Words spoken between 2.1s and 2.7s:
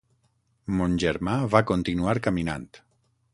caminant.